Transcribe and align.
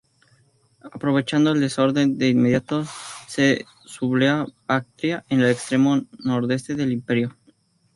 Aprovechando 0.91 1.51
el 1.51 1.59
desorden, 1.59 2.17
de 2.17 2.29
inmediato 2.29 2.85
se 3.27 3.65
subleva 3.85 4.47
Bactria, 4.65 5.23
en 5.29 5.41
el 5.41 5.51
extremo 5.51 6.01
nordeste 6.23 6.73
del 6.73 6.91
imperio. 6.91 7.37